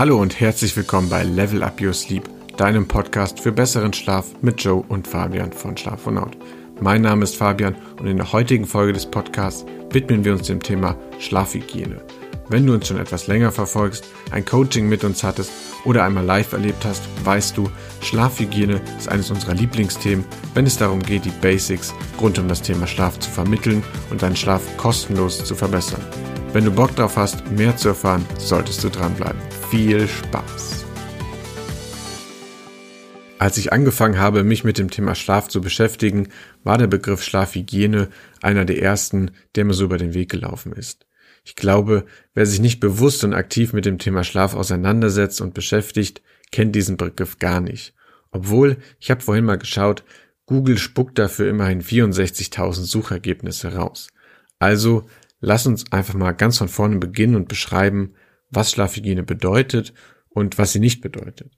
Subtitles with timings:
[0.00, 4.64] Hallo und herzlich willkommen bei Level Up Your Sleep, deinem Podcast für besseren Schlaf mit
[4.64, 6.38] Joe und Fabian von Schlafonaut.
[6.80, 10.62] Mein Name ist Fabian und in der heutigen Folge des Podcasts widmen wir uns dem
[10.62, 12.00] Thema Schlafhygiene.
[12.48, 15.52] Wenn du uns schon etwas länger verfolgst, ein Coaching mit uns hattest
[15.84, 17.70] oder einmal live erlebt hast, weißt du,
[18.00, 20.24] Schlafhygiene ist eines unserer Lieblingsthemen,
[20.54, 24.36] wenn es darum geht, die Basics rund um das Thema Schlaf zu vermitteln und deinen
[24.36, 26.00] Schlaf kostenlos zu verbessern.
[26.54, 29.59] Wenn du Bock drauf hast, mehr zu erfahren, solltest du dranbleiben.
[29.70, 30.84] Viel Spaß!
[33.38, 36.28] Als ich angefangen habe, mich mit dem Thema Schlaf zu beschäftigen,
[36.64, 38.08] war der Begriff Schlafhygiene
[38.42, 41.06] einer der ersten, der mir so über den Weg gelaufen ist.
[41.44, 46.20] Ich glaube, wer sich nicht bewusst und aktiv mit dem Thema Schlaf auseinandersetzt und beschäftigt,
[46.50, 47.94] kennt diesen Begriff gar nicht.
[48.32, 50.02] Obwohl, ich habe vorhin mal geschaut,
[50.46, 54.08] Google spuckt dafür immerhin 64.000 Suchergebnisse raus.
[54.58, 55.04] Also
[55.38, 58.14] lass uns einfach mal ganz von vorne beginnen und beschreiben,
[58.50, 59.92] was Schlafhygiene bedeutet
[60.28, 61.56] und was sie nicht bedeutet.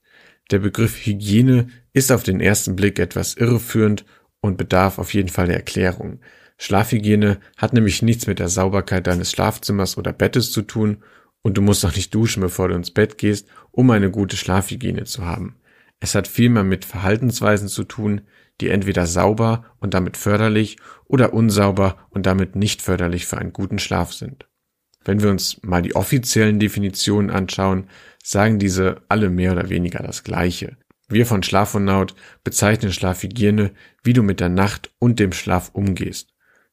[0.50, 4.04] Der Begriff Hygiene ist auf den ersten Blick etwas irreführend
[4.40, 6.20] und bedarf auf jeden Fall der Erklärung.
[6.58, 11.02] Schlafhygiene hat nämlich nichts mit der Sauberkeit deines Schlafzimmers oder Bettes zu tun
[11.42, 15.04] und du musst auch nicht duschen, bevor du ins Bett gehst, um eine gute Schlafhygiene
[15.04, 15.56] zu haben.
[16.00, 18.22] Es hat vielmehr mit Verhaltensweisen zu tun,
[18.60, 23.78] die entweder sauber und damit förderlich oder unsauber und damit nicht förderlich für einen guten
[23.78, 24.46] Schlaf sind.
[25.04, 27.88] Wenn wir uns mal die offiziellen Definitionen anschauen,
[28.22, 30.76] sagen diese alle mehr oder weniger das Gleiche.
[31.08, 32.14] Wir von Schlafonaut
[32.44, 36.28] bezeichnen Schlafhygiene, wie du mit der Nacht und dem Schlaf umgehst.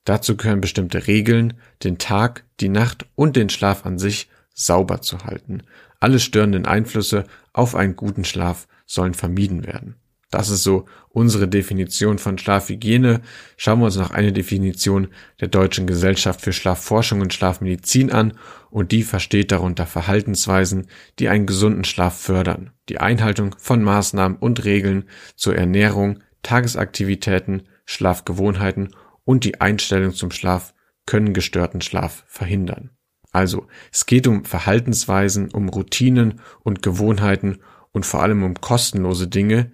[0.06, 5.26] Dazu gehören bestimmte Regeln, den Tag, die Nacht und den Schlaf an sich sauber zu
[5.26, 5.64] halten.
[6.00, 9.96] Alle störenden Einflüsse auf einen guten Schlaf sollen vermieden werden.
[10.30, 13.22] Das ist so unsere Definition von Schlafhygiene.
[13.58, 15.08] Schauen wir uns noch eine Definition
[15.42, 18.34] der Deutschen Gesellschaft für Schlafforschung und Schlafmedizin an
[18.70, 24.64] und die versteht darunter Verhaltensweisen, die einen gesunden Schlaf fördern, die Einhaltung von Maßnahmen und
[24.66, 28.96] Regeln zur Ernährung, Tagesaktivitäten, Schlafgewohnheiten
[29.26, 30.76] und die Einstellung zum Schlaf
[31.08, 32.92] können gestörten Schlaf verhindern.
[33.32, 37.60] Also, es geht um Verhaltensweisen, um Routinen und Gewohnheiten
[37.92, 39.72] und vor allem um kostenlose Dinge,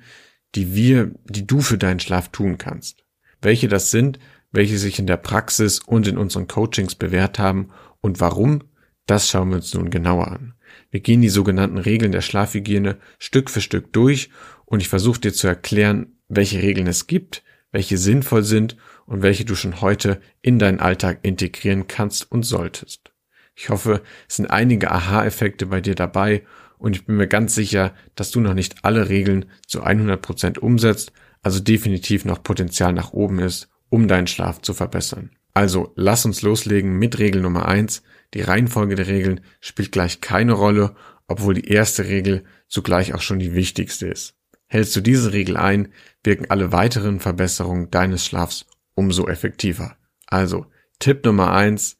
[0.55, 3.03] die wir, die du für deinen Schlaf tun kannst.
[3.41, 4.19] Welche das sind,
[4.51, 7.69] welche sich in der Praxis und in unseren Coachings bewährt haben
[8.01, 8.63] und warum,
[9.05, 10.53] das schauen wir uns nun genauer an.
[10.89, 14.29] Wir gehen die sogenannten Regeln der Schlafhygiene Stück für Stück durch
[14.65, 19.45] und ich versuche dir zu erklären, welche Regeln es gibt, welche sinnvoll sind und welche
[19.45, 23.11] du schon heute in deinen Alltag integrieren kannst und solltest.
[23.55, 26.43] Ich hoffe, es sind einige Aha-Effekte bei dir dabei
[26.77, 30.57] und ich bin mir ganz sicher, dass du noch nicht alle Regeln zu 100 Prozent
[30.57, 35.31] umsetzt, also definitiv noch Potenzial nach oben ist, um deinen Schlaf zu verbessern.
[35.53, 38.03] Also lass uns loslegen mit Regel Nummer eins.
[38.33, 40.95] Die Reihenfolge der Regeln spielt gleich keine Rolle,
[41.27, 44.35] obwohl die erste Regel zugleich auch schon die wichtigste ist.
[44.67, 45.93] Hältst du diese Regel ein,
[46.23, 48.65] wirken alle weiteren Verbesserungen deines Schlafs
[48.95, 49.97] umso effektiver.
[50.27, 50.65] Also
[50.99, 51.97] Tipp Nummer eins: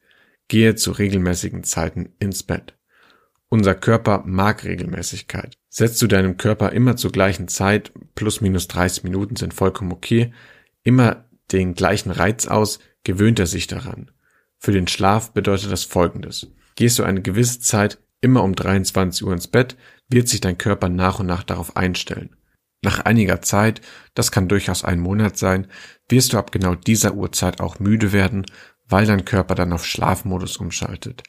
[0.48, 2.75] Gehe zu regelmäßigen Zeiten ins Bett.
[3.48, 5.56] Unser Körper mag Regelmäßigkeit.
[5.68, 10.32] Setzt du deinem Körper immer zur gleichen Zeit, plus minus 30 Minuten sind vollkommen okay,
[10.82, 14.10] immer den gleichen Reiz aus, gewöhnt er sich daran.
[14.58, 16.48] Für den Schlaf bedeutet das folgendes.
[16.74, 19.76] Gehst du eine gewisse Zeit immer um 23 Uhr ins Bett,
[20.08, 22.36] wird sich dein Körper nach und nach darauf einstellen.
[22.82, 23.80] Nach einiger Zeit,
[24.14, 25.68] das kann durchaus ein Monat sein,
[26.08, 28.46] wirst du ab genau dieser Uhrzeit auch müde werden,
[28.88, 31.22] weil dein Körper dann auf Schlafmodus umschaltet.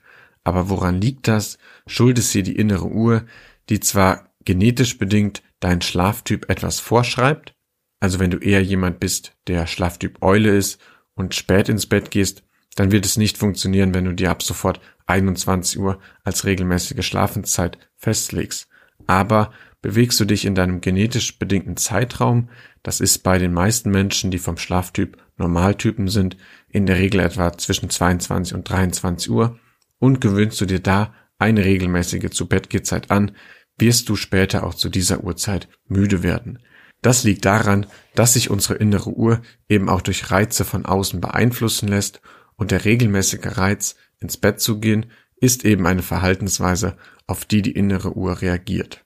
[0.47, 1.58] Aber woran liegt das?
[1.88, 3.25] Schuld ist hier die innere Uhr,
[3.68, 7.53] die zwar genetisch bedingt deinen Schlaftyp etwas vorschreibt,
[8.00, 10.80] also wenn du eher jemand bist, der Schlaftyp Eule ist
[11.16, 12.44] und spät ins Bett gehst,
[12.75, 17.78] dann wird es nicht funktionieren, wenn du dir ab sofort 21 Uhr als regelmäßige Schlafenszeit
[17.97, 18.69] festlegst.
[19.06, 22.47] Aber bewegst du dich in deinem genetisch bedingten Zeitraum,
[22.84, 26.38] das ist bei den meisten Menschen, die vom Schlaftyp Normaltypen sind,
[26.69, 29.59] in der Regel etwa zwischen 22 und 23 Uhr,
[30.00, 33.31] und gewöhnst du dir da eine regelmäßige zu Bettgehzeit an,
[33.78, 36.60] wirst du später auch zu dieser Uhrzeit müde werden.
[37.01, 37.86] Das liegt daran,
[38.16, 42.22] dass sich unsere innere Uhr eben auch durch Reize von außen beeinflussen lässt
[42.56, 45.06] und der regelmäßige Reiz, ins Bett zu gehen,
[45.39, 49.06] ist eben eine Verhaltensweise, auf die die innere Uhr reagiert.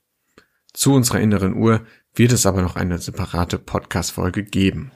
[0.74, 1.86] Zu unserer inneren Uhr
[2.16, 4.92] wird es aber noch eine separate Podcast-Folge geben.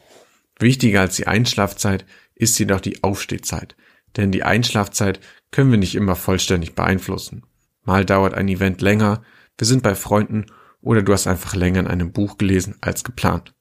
[0.57, 3.75] Wichtiger als die Einschlafzeit ist jedoch die Aufstehzeit,
[4.17, 5.19] denn die Einschlafzeit
[5.51, 7.43] können wir nicht immer vollständig beeinflussen.
[7.83, 9.23] Mal dauert ein Event länger,
[9.57, 10.47] wir sind bei Freunden
[10.81, 13.53] oder du hast einfach länger in einem Buch gelesen als geplant.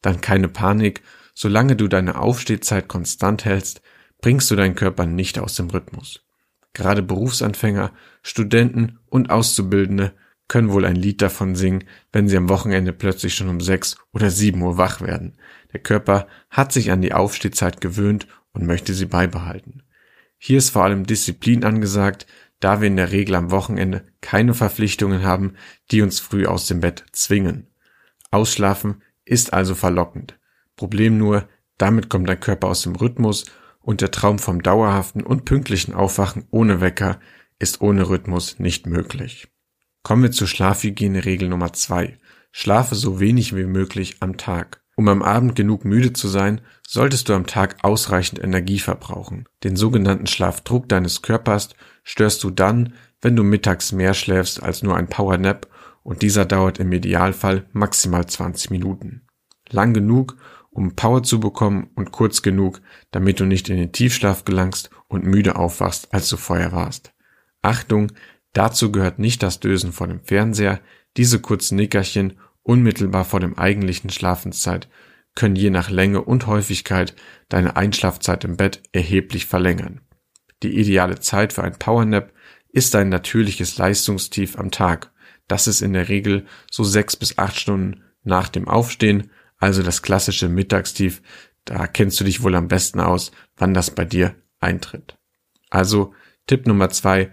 [0.00, 1.02] Dann keine Panik,
[1.34, 3.82] solange du deine Aufstehzeit konstant hältst,
[4.20, 6.24] bringst du deinen Körper nicht aus dem Rhythmus.
[6.74, 10.14] Gerade Berufsanfänger, Studenten und Auszubildende
[10.48, 14.30] können wohl ein Lied davon singen, wenn sie am Wochenende plötzlich schon um sechs oder
[14.30, 15.36] sieben Uhr wach werden.
[15.72, 19.82] Der Körper hat sich an die Aufstehzeit gewöhnt und möchte sie beibehalten.
[20.44, 22.26] Hier ist vor allem Disziplin angesagt,
[22.58, 25.54] da wir in der Regel am Wochenende keine Verpflichtungen haben,
[25.92, 27.68] die uns früh aus dem Bett zwingen.
[28.32, 30.40] Ausschlafen ist also verlockend.
[30.74, 31.48] Problem nur,
[31.78, 33.44] damit kommt dein Körper aus dem Rhythmus
[33.78, 37.20] und der Traum vom dauerhaften und pünktlichen Aufwachen ohne Wecker
[37.60, 39.46] ist ohne Rhythmus nicht möglich.
[40.02, 42.18] Kommen wir zur Schlafhygiene-Regel Nummer zwei:
[42.50, 44.81] Schlafe so wenig wie möglich am Tag.
[44.94, 49.46] Um am Abend genug müde zu sein, solltest du am Tag ausreichend Energie verbrauchen.
[49.64, 51.70] Den sogenannten Schlafdruck deines Körpers
[52.04, 55.68] störst du dann, wenn du mittags mehr schläfst als nur ein Powernap
[56.02, 59.22] und dieser dauert im Idealfall maximal 20 Minuten.
[59.70, 60.36] Lang genug,
[60.70, 62.80] um Power zu bekommen und kurz genug,
[63.10, 67.12] damit du nicht in den Tiefschlaf gelangst und müde aufwachst, als du vorher warst.
[67.62, 68.12] Achtung,
[68.52, 70.80] dazu gehört nicht das Dösen vor dem Fernseher,
[71.16, 74.88] diese kurzen Nickerchen unmittelbar vor dem eigentlichen Schlafenszeit
[75.34, 77.14] können je nach Länge und Häufigkeit
[77.48, 80.00] deine Einschlafzeit im Bett erheblich verlängern.
[80.62, 82.32] Die ideale Zeit für ein Powernap
[82.68, 85.10] ist ein natürliches Leistungstief am Tag.
[85.48, 90.02] Das ist in der Regel so sechs bis acht Stunden nach dem Aufstehen, also das
[90.02, 91.22] klassische Mittagstief.
[91.64, 95.18] Da kennst du dich wohl am besten aus, wann das bei dir eintritt.
[95.70, 96.14] Also
[96.46, 97.32] Tipp Nummer zwei,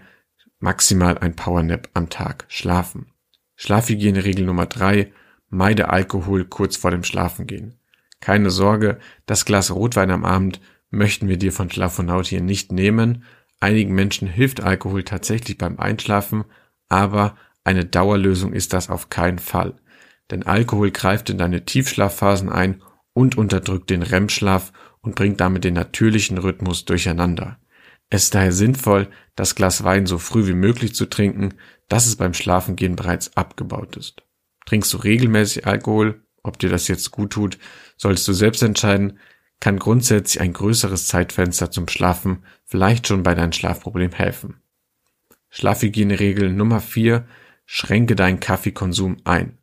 [0.58, 3.12] maximal ein Powernap am Tag schlafen.
[3.56, 5.12] Schlafhygieneregel Nummer drei,
[5.50, 7.74] Meide Alkohol kurz vor dem Schlafengehen.
[8.20, 10.60] Keine Sorge, das Glas Rotwein am Abend
[10.90, 13.24] möchten wir dir von Schlafonaut hier nicht nehmen.
[13.58, 16.44] Einigen Menschen hilft Alkohol tatsächlich beim Einschlafen,
[16.88, 19.74] aber eine Dauerlösung ist das auf keinen Fall.
[20.30, 22.82] Denn Alkohol greift in deine Tiefschlafphasen ein
[23.12, 27.58] und unterdrückt den REM-Schlaf und bringt damit den natürlichen Rhythmus durcheinander.
[28.08, 31.54] Es ist daher sinnvoll, das Glas Wein so früh wie möglich zu trinken,
[31.88, 34.22] dass es beim Schlafengehen bereits abgebaut ist.
[34.66, 36.22] Trinkst du regelmäßig Alkohol?
[36.42, 37.58] Ob dir das jetzt gut tut,
[37.96, 39.18] solltest du selbst entscheiden,
[39.60, 44.62] kann grundsätzlich ein größeres Zeitfenster zum Schlafen vielleicht schon bei deinem Schlafproblem helfen.
[45.50, 47.26] Schlafhygieneregel Nummer 4.
[47.66, 49.58] Schränke deinen Kaffeekonsum ein.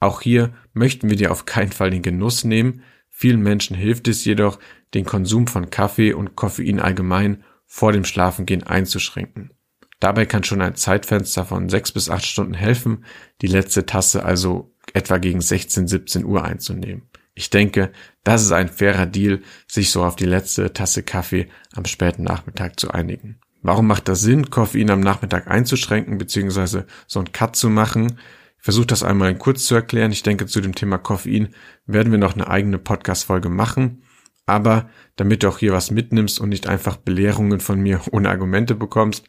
[0.00, 2.82] Auch hier möchten wir dir auf keinen Fall den Genuss nehmen.
[3.08, 4.58] Vielen Menschen hilft es jedoch,
[4.94, 9.52] den Konsum von Kaffee und Koffein allgemein vor dem Schlafengehen einzuschränken.
[10.00, 13.04] Dabei kann schon ein Zeitfenster von sechs bis acht Stunden helfen,
[13.42, 17.08] die letzte Tasse also etwa gegen 16, 17 Uhr einzunehmen.
[17.34, 17.92] Ich denke,
[18.24, 22.80] das ist ein fairer Deal, sich so auf die letzte Tasse Kaffee am späten Nachmittag
[22.80, 23.38] zu einigen.
[23.62, 26.82] Warum macht das Sinn, Koffein am Nachmittag einzuschränken bzw.
[27.06, 28.18] so einen Cut zu machen?
[28.58, 30.12] Ich versuche das einmal kurz zu erklären.
[30.12, 31.54] Ich denke, zu dem Thema Koffein
[31.86, 34.02] werden wir noch eine eigene Podcast-Folge machen.
[34.46, 38.74] Aber damit du auch hier was mitnimmst und nicht einfach Belehrungen von mir ohne Argumente
[38.74, 39.26] bekommst,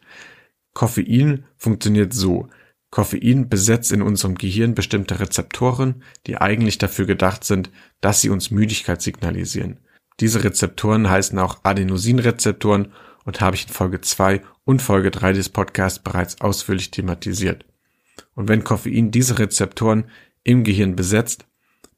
[0.74, 2.48] Koffein funktioniert so.
[2.90, 7.70] Koffein besetzt in unserem Gehirn bestimmte Rezeptoren, die eigentlich dafür gedacht sind,
[8.00, 9.78] dass sie uns Müdigkeit signalisieren.
[10.18, 12.92] Diese Rezeptoren heißen auch Adenosinrezeptoren
[13.24, 17.64] und habe ich in Folge 2 und Folge 3 des Podcasts bereits ausführlich thematisiert.
[18.34, 20.04] Und wenn Koffein diese Rezeptoren
[20.42, 21.46] im Gehirn besetzt,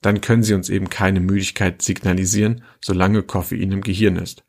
[0.03, 4.45] dann können sie uns eben keine Müdigkeit signalisieren, solange Koffein im Gehirn ist.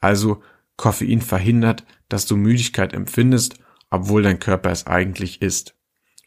[0.00, 0.42] Also
[0.76, 3.58] Koffein verhindert, dass du Müdigkeit empfindest
[3.90, 5.74] obwohl dein Körper es eigentlich ist.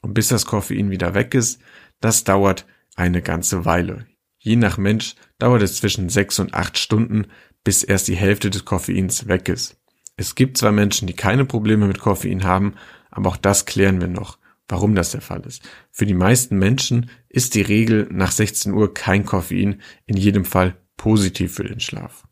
[0.01, 1.61] Und bis das Koffein wieder weg ist,
[1.99, 2.65] das dauert
[2.95, 4.07] eine ganze Weile.
[4.37, 7.27] Je nach Mensch dauert es zwischen sechs und acht Stunden,
[7.63, 9.77] bis erst die Hälfte des Koffeins weg ist.
[10.18, 12.75] Es gibt zwar Menschen, die keine Probleme mit Koffein haben,
[13.11, 15.63] aber auch das klären wir noch, warum das der Fall ist.
[15.91, 20.75] Für die meisten Menschen ist die Regel nach 16 Uhr kein Koffein in jedem Fall
[20.97, 22.27] positiv für den Schlaf.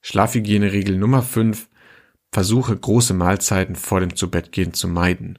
[0.00, 1.68] Schlafhygieneregel Nummer 5.
[2.32, 5.38] Versuche große Mahlzeiten vor dem Zubettgehen zu meiden.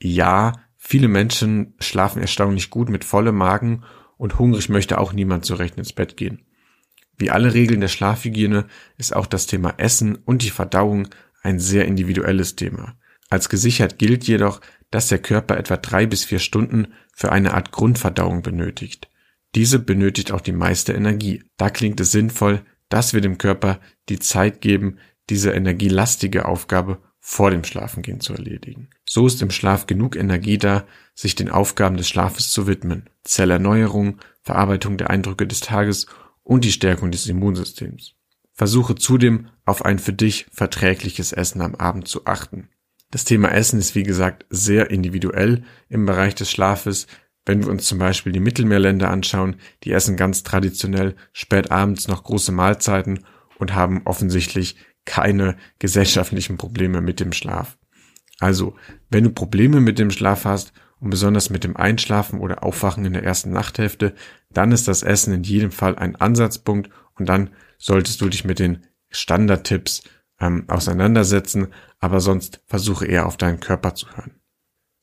[0.00, 3.84] Ja, viele Menschen schlafen erstaunlich gut mit vollem Magen
[4.16, 6.46] und hungrig möchte auch niemand zurecht ins Bett gehen.
[7.16, 11.08] Wie alle Regeln der Schlafhygiene ist auch das Thema Essen und die Verdauung
[11.42, 12.96] ein sehr individuelles Thema.
[13.30, 14.60] Als gesichert gilt jedoch,
[14.90, 19.08] dass der Körper etwa drei bis vier Stunden für eine Art Grundverdauung benötigt.
[19.54, 21.44] Diese benötigt auch die meiste Energie.
[21.56, 24.98] Da klingt es sinnvoll, dass wir dem Körper die Zeit geben,
[25.30, 28.90] diese energielastige Aufgabe vor dem Schlafengehen zu erledigen.
[29.04, 33.08] So ist im Schlaf genug Energie da, sich den Aufgaben des Schlafes zu widmen.
[33.22, 36.06] Zellerneuerung, Verarbeitung der Eindrücke des Tages
[36.42, 38.14] und die Stärkung des Immunsystems.
[38.52, 42.68] Versuche zudem auf ein für dich verträgliches Essen am Abend zu achten.
[43.12, 47.06] Das Thema Essen ist wie gesagt sehr individuell im Bereich des Schlafes.
[47.44, 52.24] Wenn wir uns zum Beispiel die Mittelmeerländer anschauen, die essen ganz traditionell spät abends noch
[52.24, 53.24] große Mahlzeiten
[53.58, 57.78] und haben offensichtlich keine gesellschaftlichen Probleme mit dem Schlaf.
[58.38, 58.76] Also,
[59.10, 63.12] wenn du Probleme mit dem Schlaf hast und besonders mit dem Einschlafen oder Aufwachen in
[63.12, 64.14] der ersten Nachthälfte,
[64.50, 68.58] dann ist das Essen in jedem Fall ein Ansatzpunkt und dann solltest du dich mit
[68.58, 70.02] den Standardtipps
[70.40, 71.68] ähm, auseinandersetzen,
[72.00, 74.40] aber sonst versuche eher auf deinen Körper zu hören.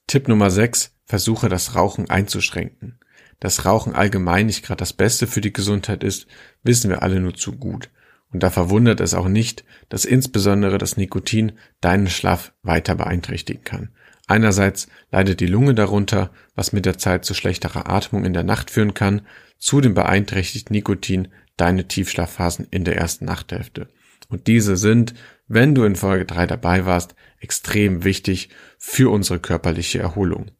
[0.07, 2.99] Tipp Nummer 6, versuche das Rauchen einzuschränken.
[3.39, 6.27] Dass Rauchen allgemein nicht gerade das Beste für die Gesundheit ist,
[6.63, 7.89] wissen wir alle nur zu gut.
[8.31, 13.89] Und da verwundert es auch nicht, dass insbesondere das Nikotin deinen Schlaf weiter beeinträchtigen kann.
[14.27, 18.69] Einerseits leidet die Lunge darunter, was mit der Zeit zu schlechterer Atmung in der Nacht
[18.69, 19.23] führen kann.
[19.57, 23.89] Zudem beeinträchtigt Nikotin deine Tiefschlafphasen in der ersten Nachthälfte.
[24.27, 25.15] Und diese sind,
[25.47, 30.51] wenn du in Folge 3 dabei warst, extrem wichtig für unsere körperliche Erholung.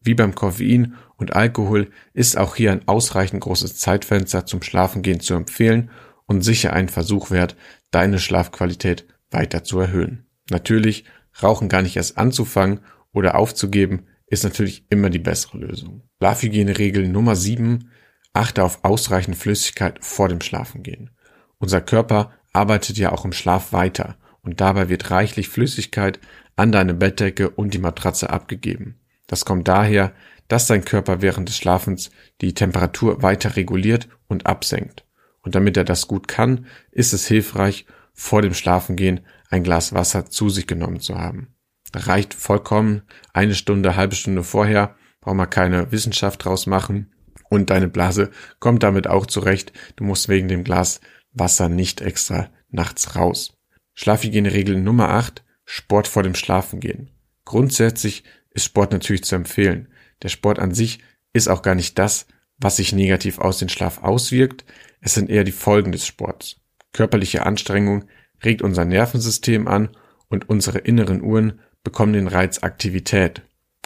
[0.00, 5.34] Wie beim Koffein und Alkohol ist auch hier ein ausreichend großes Zeitfenster zum Schlafengehen zu
[5.34, 5.90] empfehlen
[6.28, 7.56] und sicher ein Versuch wert,
[7.90, 10.26] deine Schlafqualität weiter zu erhöhen.
[10.50, 11.04] Natürlich,
[11.42, 12.80] Rauchen gar nicht erst anzufangen
[13.12, 16.02] oder aufzugeben, ist natürlich immer die bessere Lösung.
[16.18, 17.90] Schlafhygieneregel Nummer 7.
[18.32, 21.10] Achte auf ausreichend Flüssigkeit vor dem Schlafengehen.
[21.58, 26.20] Unser Körper arbeitet ja auch im Schlaf weiter und dabei wird reichlich Flüssigkeit
[26.56, 28.98] an deine Bettdecke und die Matratze abgegeben.
[29.26, 30.12] Das kommt daher,
[30.48, 35.04] dass dein Körper während des Schlafens die Temperatur weiter reguliert und absenkt.
[35.48, 40.26] Und damit er das gut kann, ist es hilfreich, vor dem Schlafengehen ein Glas Wasser
[40.26, 41.54] zu sich genommen zu haben.
[41.94, 43.00] reicht vollkommen
[43.32, 47.14] eine Stunde, halbe Stunde vorher, braucht man keine Wissenschaft draus machen.
[47.48, 49.72] Und deine Blase kommt damit auch zurecht.
[49.96, 51.00] Du musst wegen dem Glas
[51.32, 53.56] Wasser nicht extra nachts raus.
[53.94, 55.42] Schlafhygieneregel Nummer 8.
[55.64, 57.10] Sport vor dem Schlafengehen.
[57.46, 59.88] Grundsätzlich ist Sport natürlich zu empfehlen.
[60.22, 60.98] Der Sport an sich
[61.32, 62.26] ist auch gar nicht das,
[62.58, 64.64] was sich negativ aus den Schlaf auswirkt.
[65.00, 66.56] Es sind eher die Folgen des Sports.
[66.92, 68.04] Körperliche Anstrengung
[68.44, 69.90] regt unser Nervensystem an
[70.28, 73.42] und unsere inneren Uhren bekommen den Reiz Aktivität.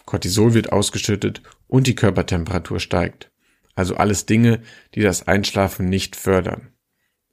[0.07, 3.31] Cortisol wird ausgeschüttet und die Körpertemperatur steigt.
[3.75, 4.61] Also alles Dinge,
[4.95, 6.69] die das Einschlafen nicht fördern.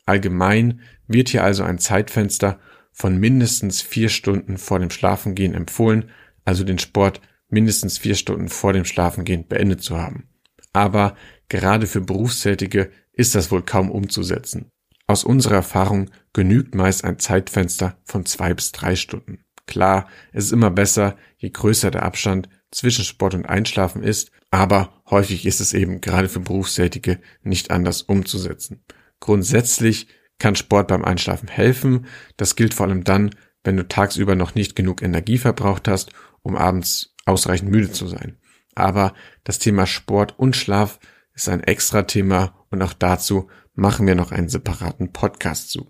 [0.06, 2.60] Allgemein wird hier also ein Zeitfenster
[2.92, 6.10] von mindestens vier Stunden vor dem Schlafengehen empfohlen,
[6.46, 10.30] also den Sport mindestens vier Stunden vor dem Schlafengehen beendet zu haben.
[10.74, 11.16] Aber
[11.48, 14.72] gerade für Berufstätige ist das wohl kaum umzusetzen.
[15.06, 19.44] Aus unserer Erfahrung genügt meist ein Zeitfenster von zwei bis drei Stunden.
[19.68, 25.02] Klar, es ist immer besser, je größer der Abstand zwischen Sport und Einschlafen ist, aber
[25.10, 28.86] häufig ist es eben gerade für Berufstätige nicht anders umzusetzen.
[29.20, 30.08] Grundsätzlich
[30.38, 32.06] kann Sport beim Einschlafen helfen.
[32.38, 33.32] Das gilt vor allem dann,
[33.66, 36.12] wenn du tagsüber noch nicht genug Energie verbraucht hast,
[36.42, 38.38] um abends ausreichend müde zu sein.
[38.76, 41.00] Aber das Thema Sport und Schlaf
[41.40, 45.88] ist ein extra Thema und auch dazu machen wir noch einen separaten Podcast zu.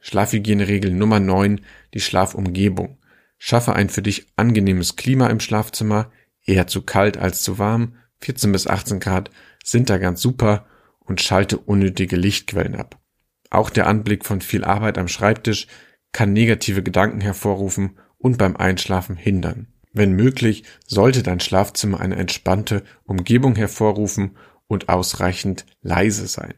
[0.00, 1.60] Schlafhygieneregel Nummer 9,
[1.94, 2.98] die Schlafumgebung.
[3.38, 6.10] Schaffe ein für dich angenehmes Klima im Schlafzimmer,
[6.44, 9.30] eher zu kalt als zu warm, 14 bis 18 Grad
[9.62, 10.66] sind da ganz super
[10.98, 12.98] und schalte unnötige Lichtquellen ab.
[13.50, 15.68] Auch der Anblick von viel Arbeit am Schreibtisch
[16.10, 19.68] kann negative Gedanken hervorrufen und beim Einschlafen hindern.
[19.96, 24.36] Wenn möglich, sollte dein Schlafzimmer eine entspannte Umgebung hervorrufen
[24.66, 26.52] und ausreichend leise sein.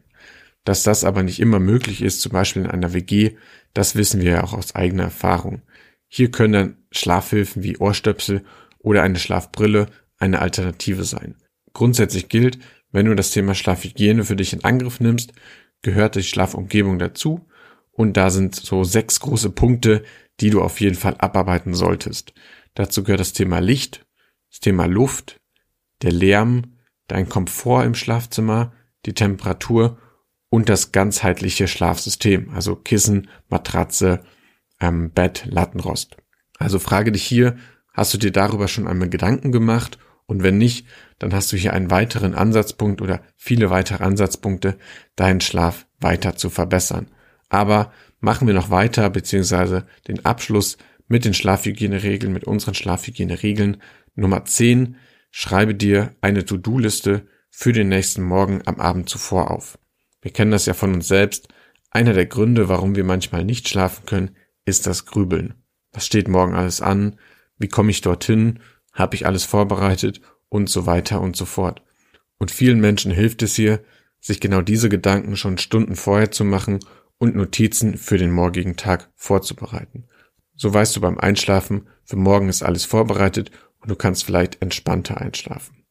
[0.65, 3.37] Dass das aber nicht immer möglich ist, zum Beispiel in einer WG,
[3.73, 5.61] das wissen wir ja auch aus eigener Erfahrung.
[6.09, 8.43] Hier können dann Schlafhilfen wie Ohrstöpsel
[8.79, 9.85] oder eine Schlafbrille
[10.17, 11.35] eine Alternative sein.
[11.71, 12.59] Grundsätzlich gilt,
[12.91, 15.31] wenn du das Thema Schlafhygiene für dich in Angriff nimmst,
[15.81, 17.47] gehört die Schlafumgebung dazu.
[17.93, 20.03] Und da sind so sechs große Punkte,
[20.41, 22.33] die du auf jeden Fall abarbeiten solltest.
[22.73, 24.05] Dazu gehört das Thema Licht,
[24.49, 25.39] das Thema Luft,
[26.01, 28.73] der Lärm, dein Komfort im Schlafzimmer,
[29.05, 29.97] die Temperatur
[30.49, 34.23] und das ganzheitliche Schlafsystem, also Kissen, Matratze,
[34.79, 36.17] ähm, Bett, Lattenrost.
[36.57, 37.57] Also frage dich hier,
[37.93, 41.73] hast du dir darüber schon einmal Gedanken gemacht und wenn nicht, dann hast du hier
[41.73, 44.77] einen weiteren Ansatzpunkt oder viele weitere Ansatzpunkte,
[45.15, 47.07] deinen Schlaf weiter zu verbessern.
[47.49, 50.77] Aber machen wir noch weiter, beziehungsweise den Abschluss
[51.09, 53.81] mit den Schlafhygieneregeln, mit unseren Schlafhygieneregeln.
[54.15, 54.95] Nummer 10,
[55.31, 59.77] schreibe dir eine To-Do-Liste für den nächsten Morgen am Abend zuvor auf.
[60.21, 61.49] Wir kennen das ja von uns selbst.
[61.91, 64.35] Einer der Gründe, warum wir manchmal nicht schlafen können,
[64.65, 65.55] ist das Grübeln.
[65.91, 67.17] Was steht morgen alles an?
[67.57, 68.59] Wie komme ich dorthin?
[68.93, 70.21] Habe ich alles vorbereitet?
[70.47, 71.81] Und so weiter und so fort.
[72.37, 73.83] Und vielen Menschen hilft es hier,
[74.19, 76.79] sich genau diese Gedanken schon Stunden vorher zu machen
[77.17, 80.08] und Notizen für den morgigen Tag vorzubereiten.
[80.61, 83.49] So weißt du beim Einschlafen, für morgen ist alles vorbereitet
[83.79, 85.85] und du kannst vielleicht entspannter einschlafen.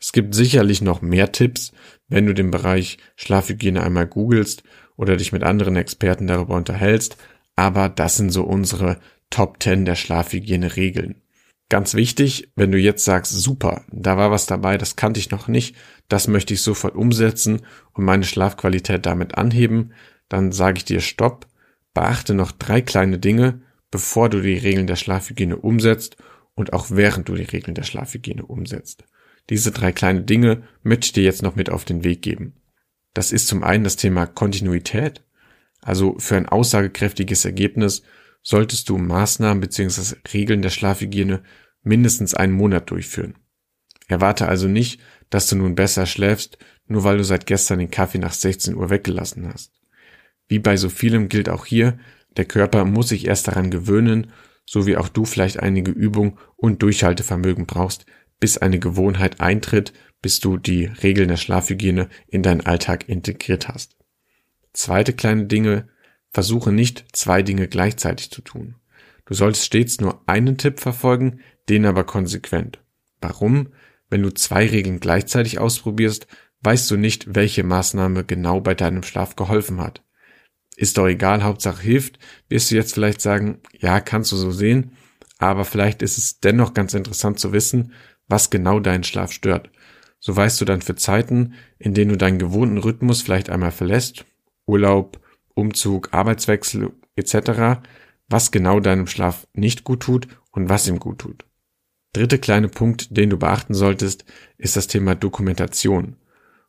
[0.00, 1.70] Es gibt sicherlich noch mehr Tipps,
[2.08, 4.64] wenn du den Bereich Schlafhygiene einmal googelst
[4.96, 7.16] oder dich mit anderen Experten darüber unterhältst,
[7.54, 8.98] aber das sind so unsere
[9.30, 11.22] Top 10 der Schlafhygiene Regeln.
[11.68, 15.46] Ganz wichtig, wenn du jetzt sagst, super, da war was dabei, das kannte ich noch
[15.46, 15.76] nicht,
[16.08, 17.60] das möchte ich sofort umsetzen
[17.92, 19.92] und meine Schlafqualität damit anheben,
[20.28, 21.46] dann sage ich dir Stopp,
[21.94, 26.16] beachte noch drei kleine Dinge, bevor du die Regeln der Schlafhygiene umsetzt
[26.54, 29.04] und auch während du die Regeln der Schlafhygiene umsetzt.
[29.50, 32.54] Diese drei kleine Dinge möchte ich dir jetzt noch mit auf den Weg geben.
[33.14, 35.24] Das ist zum einen das Thema Kontinuität.
[35.80, 38.02] Also für ein aussagekräftiges Ergebnis
[38.42, 40.16] solltest du Maßnahmen bzw.
[40.32, 41.42] Regeln der Schlafhygiene
[41.82, 43.34] mindestens einen Monat durchführen.
[44.08, 48.18] Erwarte also nicht, dass du nun besser schläfst, nur weil du seit gestern den Kaffee
[48.18, 49.72] nach 16 Uhr weggelassen hast.
[50.48, 51.98] Wie bei so vielem gilt auch hier,
[52.38, 54.32] der Körper muss sich erst daran gewöhnen,
[54.64, 58.06] so wie auch du vielleicht einige Übung und Durchhaltevermögen brauchst,
[58.40, 59.92] bis eine Gewohnheit eintritt,
[60.22, 63.96] bis du die Regeln der Schlafhygiene in deinen Alltag integriert hast.
[64.72, 65.88] Zweite kleine Dinge,
[66.30, 68.76] versuche nicht zwei Dinge gleichzeitig zu tun.
[69.24, 72.78] Du solltest stets nur einen Tipp verfolgen, den aber konsequent.
[73.20, 73.68] Warum?
[74.08, 76.26] Wenn du zwei Regeln gleichzeitig ausprobierst,
[76.60, 80.02] weißt du nicht, welche Maßnahme genau bei deinem Schlaf geholfen hat.
[80.78, 84.92] Ist doch egal, Hauptsache hilft, wirst du jetzt vielleicht sagen, ja, kannst du so sehen,
[85.38, 87.94] aber vielleicht ist es dennoch ganz interessant zu wissen,
[88.28, 89.72] was genau deinen Schlaf stört.
[90.20, 94.24] So weißt du dann für Zeiten, in denen du deinen gewohnten Rhythmus vielleicht einmal verlässt,
[94.66, 95.20] Urlaub,
[95.54, 97.80] Umzug, Arbeitswechsel etc.,
[98.28, 101.44] was genau deinem Schlaf nicht gut tut und was ihm gut tut.
[102.12, 104.24] Dritte kleine Punkt, den du beachten solltest,
[104.58, 106.14] ist das Thema Dokumentation.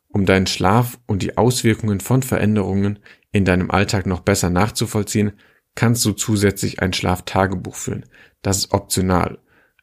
[0.08, 2.98] Um deinen Schlaf und die Auswirkungen von Veränderungen
[3.32, 5.32] in deinem Alltag noch besser nachzuvollziehen,
[5.74, 8.06] kannst du zusätzlich ein Schlaftagebuch führen.
[8.42, 9.38] Das ist optional.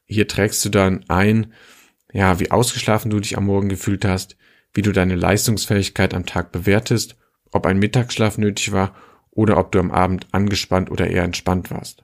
[0.05, 1.53] Hier trägst du dann ein,
[2.11, 4.37] ja, wie ausgeschlafen du dich am Morgen gefühlt hast,
[4.73, 7.17] wie du deine Leistungsfähigkeit am Tag bewertest,
[7.51, 8.95] ob ein Mittagsschlaf nötig war
[9.31, 12.03] oder ob du am Abend angespannt oder eher entspannt warst.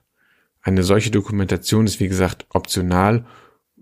[0.62, 3.26] Eine solche Dokumentation ist wie gesagt optional,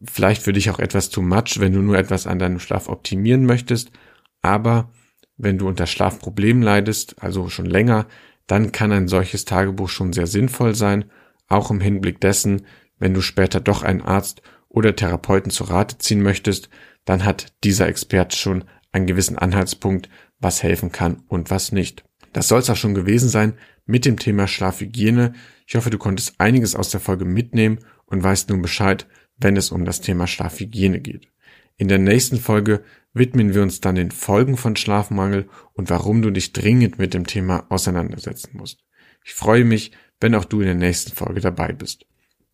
[0.05, 3.47] vielleicht für dich auch etwas too much, wenn du nur etwas an deinem Schlaf optimieren
[3.47, 3.93] möchtest,
[4.41, 4.91] aber
[5.37, 8.07] wenn du unter Schlafproblemen leidest, also schon länger,
[8.47, 11.07] dann kann ein solches Tagebuch schon sehr sinnvoll sein,
[11.49, 12.63] auch im Hinblick dessen,
[12.99, 16.69] wenn du später doch einen Arzt oder Therapeuten zu Rate ziehen möchtest,
[17.05, 22.05] dann hat dieser Experte schon einen gewissen Anhaltspunkt, was helfen kann und was nicht.
[22.33, 25.35] Das soll es auch schon gewesen sein mit dem Thema Schlafhygiene.
[25.67, 29.71] Ich hoffe, du konntest einiges aus der Folge mitnehmen und weißt nun Bescheid, wenn es
[29.71, 31.29] um das Thema Schlafhygiene geht.
[31.77, 32.83] In der nächsten Folge
[33.15, 37.27] widmen wir uns dann den Folgen von Schlafmangel und warum du dich dringend mit dem
[37.27, 38.81] Thema auseinandersetzen musst.
[39.25, 42.07] Ich freue mich, wenn auch du in der nächsten Folge dabei bist.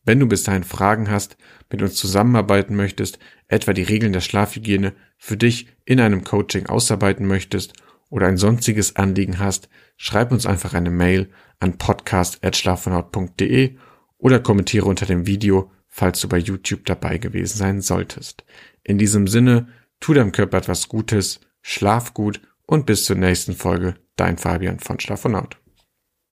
[0.05, 1.37] Wenn du bis dahin Fragen hast,
[1.71, 7.27] mit uns zusammenarbeiten möchtest, etwa die Regeln der Schlafhygiene für dich in einem Coaching ausarbeiten
[7.27, 7.75] möchtest
[8.09, 11.29] oder ein sonstiges Anliegen hast, schreib uns einfach eine Mail
[11.61, 13.77] an podcast.schlafenhaut.de
[14.17, 18.45] oder kommentiere unter dem Video, falls du bei YouTube dabei gewesen sein solltest.
[18.85, 19.69] In diesem Sinne,
[20.01, 25.01] tu deinem Körper etwas Gutes, schlaf gut und bis zur nächsten Folge, dein Fabian von
[25.01, 25.59] Schlafonaut.